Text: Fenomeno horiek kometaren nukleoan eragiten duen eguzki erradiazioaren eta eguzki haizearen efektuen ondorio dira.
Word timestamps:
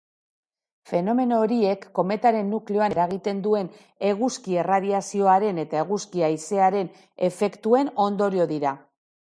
Fenomeno 0.91 1.37
horiek 1.47 1.85
kometaren 1.99 2.49
nukleoan 2.53 2.95
eragiten 2.95 3.43
duen 3.49 3.69
eguzki 4.13 4.59
erradiazioaren 4.63 5.61
eta 5.67 5.81
eguzki 5.85 6.27
haizearen 6.31 6.93
efektuen 7.31 7.95
ondorio 8.11 8.53
dira. 8.57 8.77